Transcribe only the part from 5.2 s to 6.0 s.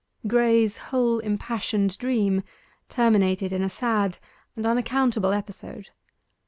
episode.